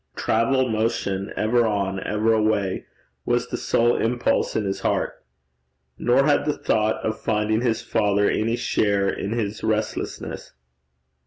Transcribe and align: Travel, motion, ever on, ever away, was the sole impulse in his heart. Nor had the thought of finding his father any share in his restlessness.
Travel, 0.15 0.67
motion, 0.67 1.31
ever 1.37 1.67
on, 1.67 1.99
ever 2.03 2.33
away, 2.33 2.87
was 3.23 3.49
the 3.49 3.55
sole 3.55 3.97
impulse 3.97 4.55
in 4.55 4.65
his 4.65 4.79
heart. 4.79 5.23
Nor 5.99 6.25
had 6.25 6.45
the 6.45 6.57
thought 6.57 6.95
of 7.05 7.21
finding 7.21 7.61
his 7.61 7.83
father 7.83 8.27
any 8.27 8.55
share 8.55 9.09
in 9.09 9.31
his 9.33 9.63
restlessness. 9.63 10.53